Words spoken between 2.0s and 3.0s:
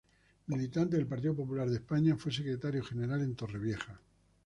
fue secretario